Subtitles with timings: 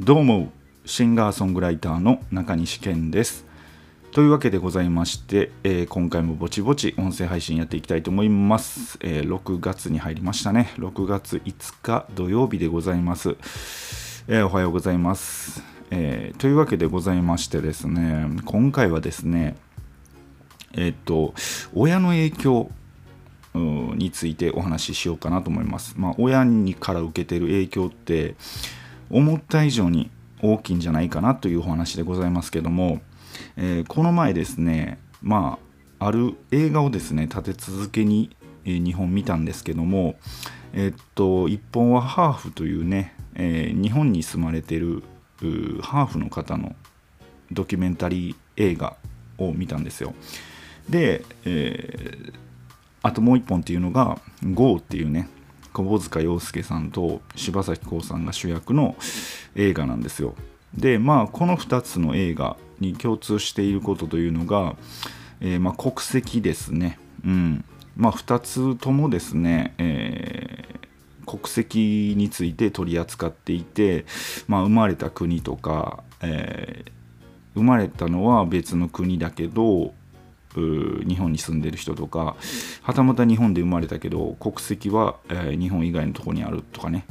[0.00, 0.52] どうも
[0.86, 3.44] シンガーソングライターの中西健です。
[4.12, 10.72] というわけでございまして、えー今回もぼちぼち音声配信やっていきたいと思います、えー6月に入りましたね。
[10.76, 13.30] 6月5日土曜日でございます、
[14.28, 19.56] えーおはようございます、えというわけでございましてですね今回はですね
[20.74, 21.34] えっと
[21.74, 22.70] 親の影響
[23.52, 25.94] についてお話ししようかなと思います。
[25.96, 28.36] まあ、親にから受けてる影響って
[29.10, 30.10] 思った以上に
[30.42, 33.00] 大きいんじゃないかなというお話でございますけども、
[33.56, 35.58] えーこの前ですねま
[35.98, 40.14] あある映画をですね立て続けに、え2本見たんですけども
[40.72, 45.02] えっと1本はハーフというね、え日本に住まれてる
[45.82, 46.76] ハーフの方の
[47.50, 48.96] ドキュメンタリー映画
[49.38, 50.14] を見たんですよ。
[50.88, 52.32] で、え
[53.02, 55.28] あともう一本っていうのが「GO」っていうね
[55.82, 58.96] 窪塚洋介さんと柴咲コウさんが主役の
[59.54, 60.34] 映画なんですよ。
[60.74, 64.76] でまあこの2つの映画に共通していることというのが、
[65.40, 66.98] えーまあ、国籍ですね。
[67.24, 67.64] うん
[67.96, 70.78] まあ、2つともですね、えー
[71.28, 74.06] 国籍について取り扱っていて、
[74.46, 76.92] まあ、生まれた国とか、えー
[77.58, 79.92] 生まれたのは別の国だけど
[80.54, 82.36] 日本に住んでる人とか
[82.82, 87.04] はたまた日本で生まれたけど国籍は、えー日本以外のとこにあるとかね、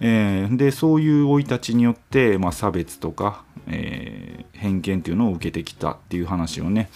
[0.00, 6.88] えーでそういう生い立ちによって、まあ、差別とか、えー偏見っていうのを受けてきたっていう話をね、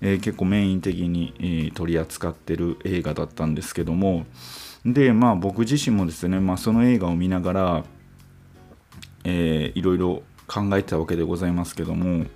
[0.00, 4.26] え結構メイン的に、え取り扱ってる映画だったんですけども
[4.84, 7.84] でまあ僕自身もですね、まあ、その映画を見ながら、
[9.24, 12.26] えーいろいろ考えてたわけでございますけども、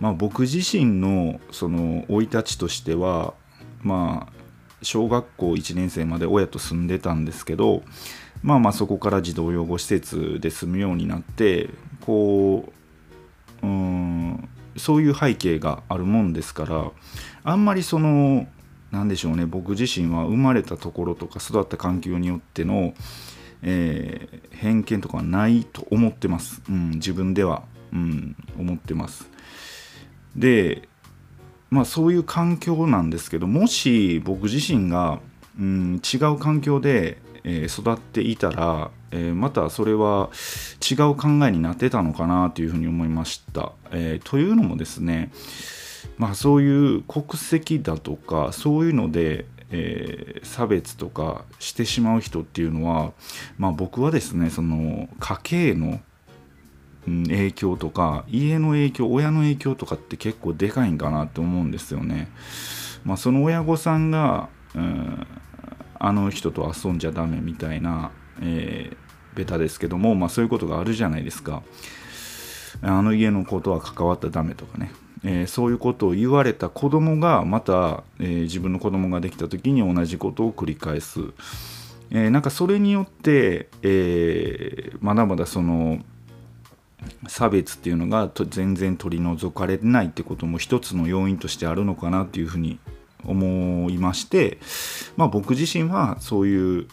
[0.00, 3.34] まあ、僕自身のその生い立ちとしては
[3.82, 4.32] まあ
[4.82, 7.82] 小学校1年生まで親と住んでたんですけど
[8.42, 11.68] まあまあそこから児童養護施設で住むようになって
[12.00, 12.72] こ
[13.62, 16.90] ううんそういう背景があるもんですから
[17.42, 18.46] あんまりその
[18.92, 22.94] なんでしょうね僕自身は生まれたところとか育った環境によっての、
[23.62, 27.62] えー偏見とかはないと思ってます、うん、自分では、
[27.92, 29.30] うん、思ってます。
[30.36, 30.88] で
[31.70, 35.20] まあそういう環境なんですけどもし僕自身が、
[35.58, 40.30] うん、違う環境で、えー育っていたら、えーまたそれは
[40.88, 43.72] 違う考えになってたのかなというふうに思いました。
[43.90, 45.30] えーというのもですね
[46.16, 53.12] まあそういう国籍だとかそういうので、えー差別とかしてしまう人っていうのは、
[53.58, 56.00] まあ、僕はですねその家計の
[57.28, 62.28] 影響とか家の影響親の影響とかって結構でかいんかなって思うんですよね。
[63.04, 65.26] まあ、その親御さんが、うん
[66.00, 68.96] あの人と遊んじゃダメみたいな、えー
[69.34, 71.62] ベタですけども、まあ、そういうことがあるじゃないですか。
[72.82, 74.90] あの家のことは関わったダメとかね、
[75.24, 81.20] えーそういうことを言われた子供がまた、えー自分の子供ができた時に同じことを繰り返す、
[82.10, 86.00] えーなんかそれによって、えーまだまだその
[87.28, 92.78] 差別っていうのが全然取り除かれないってことも一つの要因としてあるのかなっていうふうに
[93.24, 94.58] 思いまして、
[95.16, 96.86] まあ、僕自身はそういう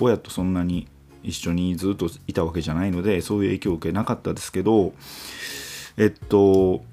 [0.00, 0.86] 親とそんなに
[1.22, 4.92] 一緒にずっといたわけじゃないのでそういう影響を受けなかったですけど
[5.96, 6.84] えっと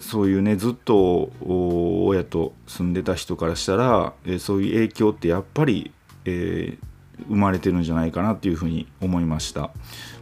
[0.00, 5.92] そういうねずっと親と住んでた人からしたら、そういう影響ってやっぱり、
[6.24, 6.88] えー
[7.26, 9.70] 生まれてるんじゃないかなっていうふうに思いました。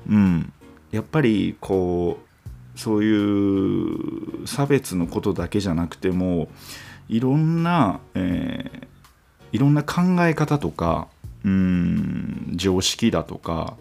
[0.09, 0.53] うん、
[0.91, 2.19] やっぱりこ
[2.75, 6.49] うそういう差別のことだけじゃなくても
[7.09, 8.87] いろんな、えー
[9.53, 11.09] いろんな考え方とか
[11.45, 13.77] うん常識だとか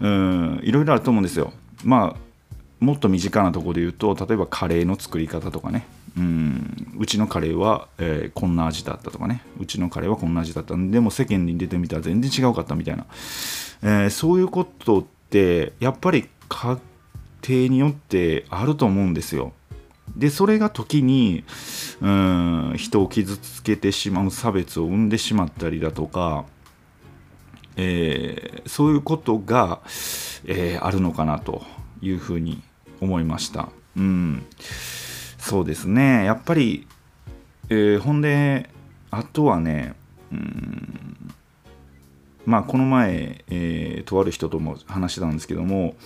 [0.00, 1.52] うんいろいろあると思うんですよ。
[1.84, 2.27] まあ
[2.80, 5.86] もっと身近なところで言うと例えばカレーの作り方とかね。
[6.16, 6.94] うん。
[6.98, 9.42] うちのカレーは、えーこんな味だったとかね。
[9.60, 10.74] うちのカレーはこんな味だった。
[10.76, 13.06] でも世間に出てみたら全然違うかったみたいな、
[13.82, 16.78] えーそういうことってやっぱり家
[17.48, 19.52] 庭によってあると思うんですよ。
[20.16, 21.44] でそれが時に
[22.00, 26.44] うん人を傷つけてしまう差別を生んでしまったりだとか、
[27.76, 29.80] えーそういうことが、
[30.46, 31.62] えあるのかなと
[32.02, 32.62] いうふうに
[33.00, 33.68] 思いました。
[33.96, 34.46] うん、
[35.38, 36.24] そうですね。
[36.24, 36.86] やっぱり、
[37.70, 38.70] えーほんで
[39.10, 39.94] あとはね
[40.32, 41.34] うん。
[42.46, 45.96] まあこの前、えーとある人とも話したんですけども、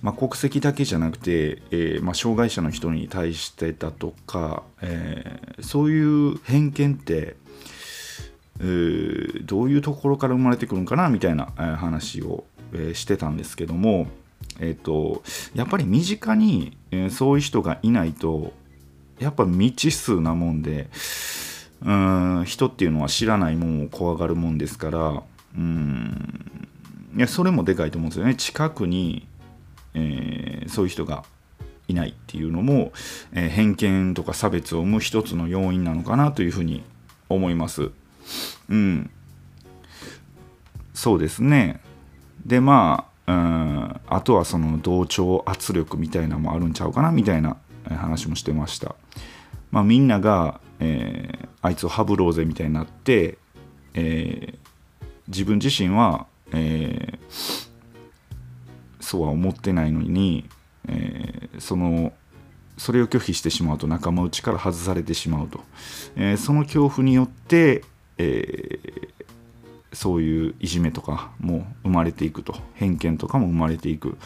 [0.00, 7.36] まあ、国籍だけじゃなくて、えーまあ、障害者の人に対してだとか、えーそういう偏見って、
[9.44, 11.46] どういうところから生まれてくるのかなみたいな、
[11.78, 14.08] 話を、え、してたんですけども、
[14.60, 15.22] えーと、
[15.54, 18.52] やっぱり身近に、えー、そういう人がいないと
[19.18, 20.88] やっぱ未知数なもんで
[21.82, 25.22] うん人っていうのは知らないもんを怖がるもんですから
[25.56, 26.68] うん
[27.16, 29.26] いやそれもでかいと思うんですよね近くに、
[29.94, 31.24] えー、そういう人が
[31.86, 32.92] いないっていうのも、
[33.32, 36.82] えー、偏見とか差別を生む一つの要因なのかなというふうに
[37.28, 37.90] 思います。
[38.70, 39.10] うん、
[40.94, 41.80] そうですね。
[42.46, 47.56] でまあ、うん、あとはその同調圧力みたいなのもあるんちゃうかなみたいな
[47.88, 48.94] 話もしてました。
[49.70, 53.38] まあ、みんなが、えー、あいつをハブろうぜみたいになって、
[53.94, 57.24] えー、自分自身は、えー、
[59.00, 60.48] そうは思ってないのに、
[60.86, 62.12] え、その
[62.76, 65.60] それを拒否してしまうと仲間内から外されてしまうと、
[66.16, 67.84] え、その恐怖によって、
[68.18, 68.78] え、
[69.94, 72.54] そういういじめとかも生まれていくと。
[72.74, 74.16] 偏見とかも生まれていく、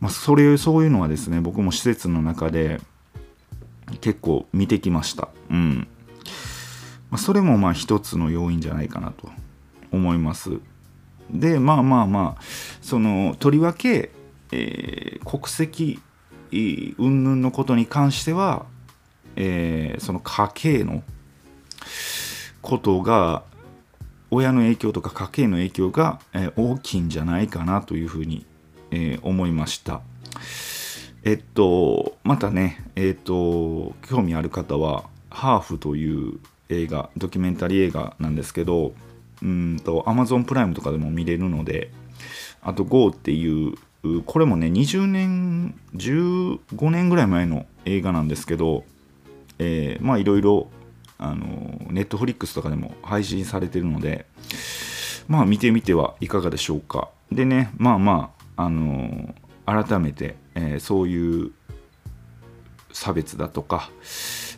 [0.00, 2.80] まあ、それそういうのはですね僕も施設の中で
[4.00, 5.28] 結構見てきました。
[5.50, 5.88] うん。
[7.10, 9.28] まあ、それもまあ一つの要因じゃないかなと
[9.92, 10.58] 思います。
[11.30, 12.42] でまあまあまあ
[12.80, 14.10] そのとりわけ、
[14.52, 16.00] えー、国籍
[16.52, 18.66] 云々のことに関しては、
[19.34, 21.02] えー、その家計の
[22.62, 23.42] ことが
[24.30, 28.44] 親の影響とか家計の影響が、え、大きいんじゃないかなというふうに、
[28.90, 30.02] え、思いました。
[31.26, 36.38] えっとまたねえっと興味ある方は「ハーフ」という
[36.68, 38.92] 映画ドキュメンタリー映画なんですけど
[39.42, 41.90] うんと Amazon プライムとかでも見れるので
[42.62, 43.74] あと GO っていう
[44.24, 48.84] これもね20年15年ぐらい前の映画なんですけど、
[49.58, 50.68] えー、まあいろいろ
[51.18, 51.46] あの
[51.90, 54.26] ネットフリックスとかでも配信されてるので
[55.28, 59.34] まあ見てみてはいかがでしょうかでねまあまああの
[59.66, 61.52] 改めて、えー、そういう
[62.92, 63.90] 差別だとか、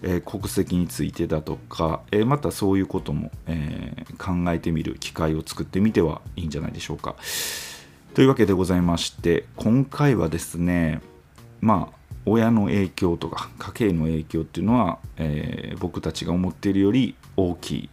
[0.02, 7.16] えー、国籍についてだとか、えー、またそういうことも、えー、考えてみる機会を作ってみてはいいんじゃないでしょうか。
[8.14, 11.00] というわけでございまして今回はですね
[11.60, 11.97] まあ
[12.30, 17.90] 親の影響とか家計の影響っていうのは、え僕たちが思っているより大きい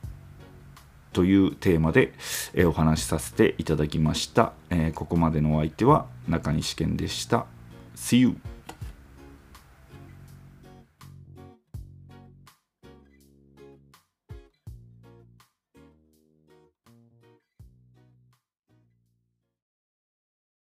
[1.14, 2.14] というテーマで、
[2.54, 7.46] えお話しさせていただきました、えここまでのお相手は中西健でした。
[7.96, 8.36] See you!